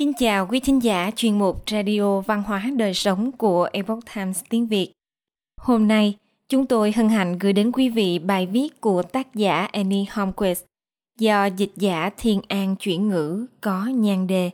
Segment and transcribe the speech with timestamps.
[0.00, 4.42] Kính chào quý thính giả chuyên mục Radio Văn hóa Đời Sống của Epoch Times
[4.48, 4.92] tiếng Việt.
[5.60, 6.16] Hôm nay,
[6.48, 10.64] chúng tôi hân hạnh gửi đến quý vị bài viết của tác giả Annie Holmquist
[11.18, 14.50] do dịch giả Thiên An chuyển ngữ có nhan đề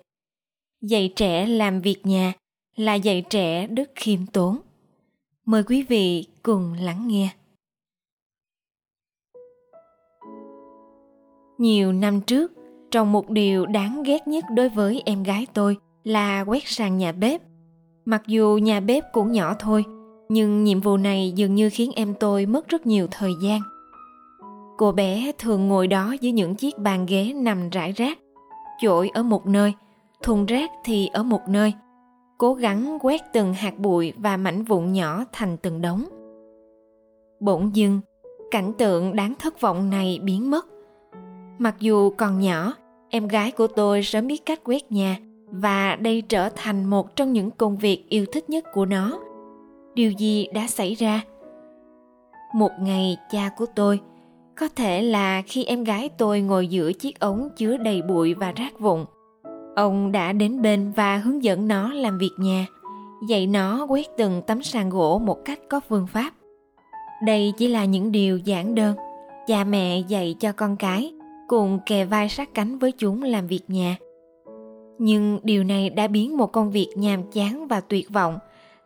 [0.83, 2.33] Dạy trẻ làm việc nhà
[2.77, 4.59] là dạy trẻ đức khiêm tốn.
[5.45, 7.29] Mời quý vị cùng lắng nghe.
[11.59, 12.53] Nhiều năm trước,
[12.97, 17.13] trong một điều đáng ghét nhất đối với em gái tôi là quét sàn nhà
[17.13, 17.43] bếp.
[18.05, 19.85] Mặc dù nhà bếp cũng nhỏ thôi,
[20.29, 23.61] nhưng nhiệm vụ này dường như khiến em tôi mất rất nhiều thời gian.
[24.79, 28.19] Cô bé thường ngồi đó dưới những chiếc bàn ghế nằm rải rác,
[28.81, 29.75] chổi ở một nơi,
[30.23, 31.73] thùng rác thì ở một nơi,
[32.39, 36.05] cố gắng quét từng hạt bụi và mảnh vụn nhỏ thành từng đống.
[37.41, 38.01] Bỗng dưng,
[38.51, 40.67] cảnh tượng đáng thất vọng này biến mất.
[41.59, 42.75] Mặc dù còn nhỏ,
[43.11, 45.17] em gái của tôi sớm biết cách quét nhà
[45.51, 49.19] và đây trở thành một trong những công việc yêu thích nhất của nó.
[49.95, 51.21] Điều gì đã xảy ra?
[52.55, 54.01] Một ngày cha của tôi,
[54.57, 58.53] có thể là khi em gái tôi ngồi giữa chiếc ống chứa đầy bụi và
[58.53, 59.05] rác vụn,
[59.77, 62.67] ông đã đến bên và hướng dẫn nó làm việc nhà,
[63.29, 66.31] dạy nó quét từng tấm sàn gỗ một cách có phương pháp.
[67.25, 68.97] Đây chỉ là những điều giản đơn,
[69.47, 71.13] cha mẹ dạy cho con cái
[71.49, 73.97] cùng kề vai sát cánh với chúng làm việc nhà
[74.99, 78.39] nhưng điều này đã biến một công việc nhàm chán và tuyệt vọng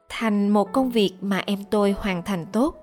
[0.08, 2.76] thành một công việc mà em tôi hoàn thành tốt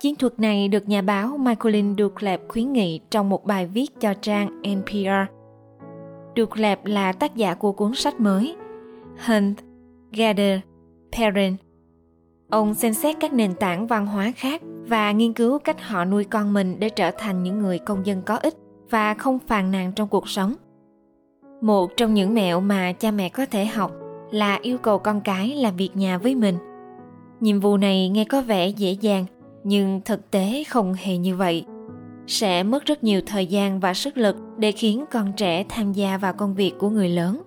[0.00, 4.14] chiến thuật này được nhà báo Michaelin Ducleb khuyến nghị trong một bài viết cho
[4.14, 5.32] trang NPR.
[6.36, 8.56] Ducleb là tác giả của cuốn sách mới
[9.26, 9.58] Hunt,
[10.12, 10.60] Gather,
[11.12, 11.56] Parent.
[12.50, 16.24] Ông xem xét các nền tảng văn hóa khác và nghiên cứu cách họ nuôi
[16.24, 18.54] con mình để trở thành những người công dân có ích
[18.90, 20.54] và không phàn nàn trong cuộc sống.
[21.60, 23.92] Một trong những mẹo mà cha mẹ có thể học
[24.30, 26.54] là yêu cầu con cái làm việc nhà với mình.
[27.40, 29.24] Nhiệm vụ này nghe có vẻ dễ dàng,
[29.64, 31.64] nhưng thực tế không hề như vậy.
[32.26, 36.18] Sẽ mất rất nhiều thời gian và sức lực để khiến con trẻ tham gia
[36.18, 37.42] vào công việc của người lớn.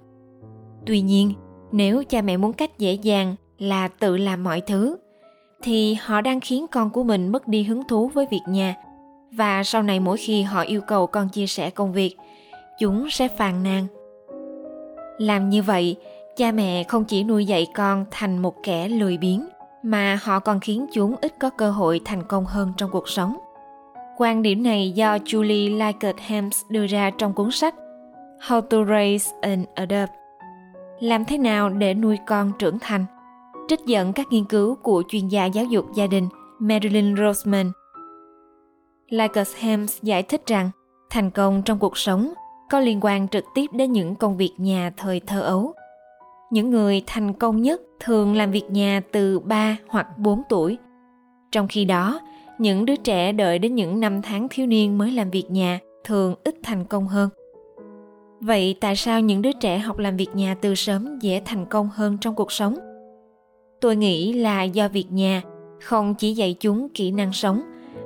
[0.85, 1.33] Tuy nhiên,
[1.71, 4.97] nếu cha mẹ muốn cách dễ dàng là tự làm mọi thứ,
[5.61, 8.75] thì họ đang khiến con của mình mất đi hứng thú với việc nhà
[9.31, 12.15] và sau này mỗi khi họ yêu cầu con chia sẻ công việc,
[12.79, 13.87] chúng sẽ phàn nàn.
[15.17, 15.95] Làm như vậy,
[16.35, 19.47] cha mẹ không chỉ nuôi dạy con thành một kẻ lười biếng,
[19.83, 23.37] mà họ còn khiến chúng ít có cơ hội thành công hơn trong cuộc sống.
[24.17, 27.75] Quan điểm này do julie likert hams đưa ra trong cuốn sách
[28.47, 30.09] how to raise an adult.
[30.99, 33.05] Làm thế nào để nuôi con trưởng thành?
[33.67, 37.71] Trích dẫn các nghiên cứu của chuyên gia giáo dục gia đình Marilyn Roseman.
[39.11, 40.69] Lycus Hems giải thích rằng
[41.09, 42.33] thành công trong cuộc sống
[42.69, 45.73] có liên quan trực tiếp đến những công việc nhà thời thơ ấu.
[46.51, 50.77] Những người thành công nhất thường làm việc nhà từ 3 hoặc 4 tuổi.
[51.51, 52.19] Trong khi đó,
[52.57, 56.35] những đứa trẻ đợi đến những năm tháng thiếu niên mới làm việc nhà thường
[56.43, 57.29] ít thành công hơn.
[58.39, 61.89] Vậy tại sao những đứa trẻ học làm việc nhà từ sớm dễ thành công
[61.93, 62.75] hơn trong cuộc sống?
[63.81, 65.41] Tôi nghĩ là do việc nhà
[65.81, 67.61] không chỉ dạy chúng kỹ năng sống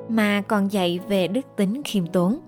[0.09, 2.39] mà còn dạy về đức tính khiêm tốn.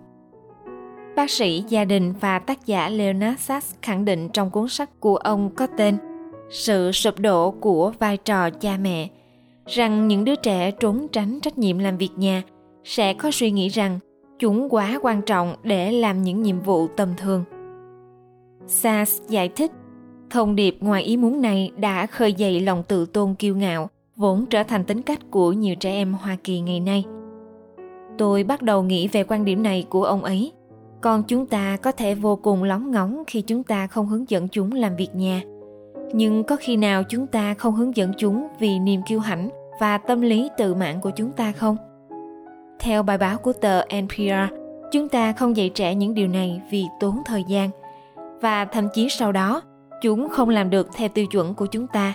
[1.16, 5.18] Bác sĩ gia đình và tác giả Leonard Sachs khẳng định trong cuốn sách của
[5.18, 5.98] ông có tên
[6.50, 9.08] Sự sụp đổ của vai trò cha mẹ
[9.66, 12.44] rằng những đứa trẻ trốn tránh trách nhiệm làm việc nhà
[12.84, 14.00] sẽ có suy nghĩ rằng
[14.40, 17.44] chúng quá quan trọng để làm những nhiệm vụ tầm thường.
[18.68, 19.72] Sachs giải thích,
[20.30, 24.46] thông điệp ngoài ý muốn này đã khơi dậy lòng tự tôn kiêu ngạo vốn
[24.46, 27.06] trở thành tính cách của nhiều trẻ em Hoa Kỳ ngày nay–
[28.18, 30.52] tôi bắt đầu nghĩ về quan điểm này của ông ấy.
[31.02, 34.48] Còn chúng ta có thể vô cùng lóng ngóng khi chúng ta không hướng dẫn
[34.48, 35.42] chúng làm việc nhà.
[36.14, 39.98] Nhưng có khi nào chúng ta không hướng dẫn chúng vì niềm kiêu hãnh và
[39.98, 41.78] tâm lý tự mãn của chúng ta không?
[42.80, 44.54] Theo bài báo của tờ npr
[44.92, 47.70] chúng ta không dạy trẻ những điều này vì tốn thời gian.
[48.42, 49.62] Và thậm chí sau đó,
[50.02, 52.14] chúng không làm được theo tiêu chuẩn của chúng ta.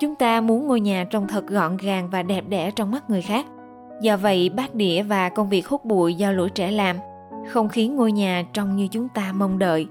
[0.00, 3.22] Chúng ta muốn ngôi nhà trông thật gọn gàng và đẹp đẽ trong mắt người
[3.22, 3.46] khác.
[4.00, 6.96] Do vậy, bát đĩa và công việc hút bụi do lũ trẻ làm
[7.48, 9.86] không khiến ngôi nhà trông như chúng ta mong đợi.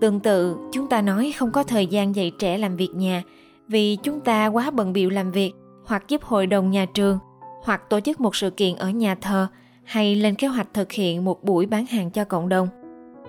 [0.00, 3.22] Tương tự, chúng ta nói không có thời gian dạy trẻ làm việc nhà
[3.68, 5.52] vì chúng ta quá bận bịu làm việc
[5.86, 7.18] hoặc giúp hội đồng nhà trường
[7.62, 9.46] hoặc tổ chức một sự kiện ở nhà thờ
[9.84, 12.68] hay lên kế hoạch thực hiện một buổi bán hàng cho cộng đồng.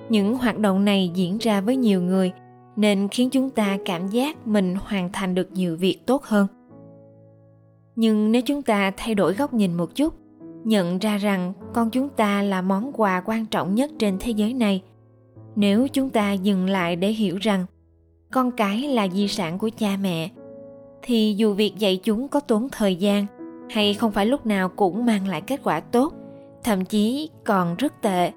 [0.10, 2.32] Những hoạt động này diễn ra với nhiều người
[2.76, 6.48] nên khiến chúng ta cảm giác mình hoàn thành được nhiều việc tốt hơn
[7.96, 10.14] nhưng nếu chúng ta thay đổi góc nhìn một chút,
[10.64, 14.54] nhận ra rằng con chúng ta là món quà quan trọng nhất trên thế giới
[14.54, 14.82] này.
[15.56, 17.66] Nếu chúng ta dừng lại để hiểu rằng
[18.32, 20.30] con cái là di sản của cha mẹ,
[21.02, 23.26] thì dù việc dạy chúng có tốn thời gian
[23.70, 26.14] hay không phải lúc nào cũng mang lại kết quả tốt,
[26.64, 28.32] thậm chí còn rất tệ,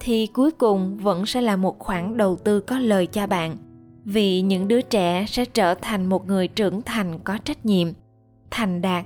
[0.00, 3.56] thì cuối cùng vẫn sẽ là một khoản đầu tư có lời cho bạn,
[4.04, 7.88] vì những đứa trẻ sẽ trở thành một người trưởng thành có trách nhiệm
[8.50, 9.04] thành đạt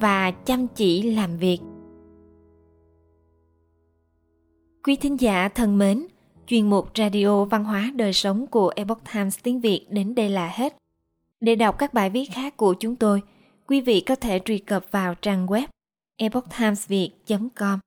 [0.00, 1.58] và chăm chỉ làm việc.
[4.84, 6.06] Quý thính giả thân mến,
[6.46, 10.48] chuyên mục radio văn hóa đời sống của epoch times tiếng việt đến đây là
[10.48, 10.76] hết.
[11.40, 13.22] Để đọc các bài viết khác của chúng tôi,
[13.66, 15.66] quý vị có thể truy cập vào trang web
[16.16, 17.10] epochtimesviet
[17.54, 17.78] com.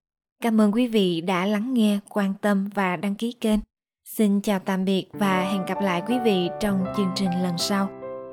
[0.44, 3.60] Cảm ơn quý vị đã lắng nghe, quan tâm và đăng ký kênh.
[4.06, 7.99] Xin chào tạm biệt và hẹn gặp lại quý vị trong chương trình lần sau